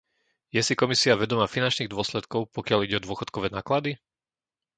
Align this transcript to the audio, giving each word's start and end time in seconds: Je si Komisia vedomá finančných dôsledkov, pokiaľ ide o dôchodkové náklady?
Je 0.49 0.57
si 0.65 0.73
Komisia 0.81 1.13
vedomá 1.23 1.45
finančných 1.55 1.85
dôsledkov, 1.95 2.41
pokiaľ 2.57 2.79
ide 2.89 2.95
o 2.97 3.05
dôchodkové 3.07 3.47
náklady? 3.57 3.91